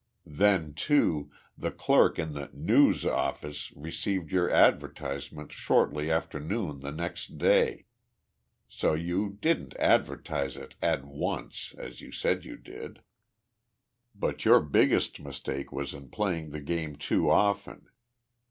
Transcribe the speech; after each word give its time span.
Then, 0.25 0.73
too, 0.73 1.29
the 1.55 1.69
clerk 1.69 2.17
in 2.17 2.33
the 2.33 2.49
News 2.53 3.05
office 3.05 3.71
received 3.75 4.31
your 4.31 4.49
advertisement 4.49 5.51
shortly 5.51 6.09
after 6.09 6.39
noon 6.39 6.79
the 6.79 6.91
next 6.91 7.37
day 7.37 7.85
so 8.67 8.95
you 8.95 9.37
didn't 9.39 9.77
advertise 9.77 10.57
it 10.57 10.73
'at 10.81 11.05
once,' 11.05 11.75
as 11.77 12.01
you 12.01 12.11
said 12.11 12.45
you 12.45 12.57
did. 12.57 13.03
"But 14.15 14.43
your 14.43 14.59
biggest 14.59 15.19
mistake 15.19 15.71
was 15.71 15.93
in 15.93 16.09
playing 16.09 16.49
the 16.49 16.61
game 16.61 16.95
too 16.95 17.29
often. 17.29 17.85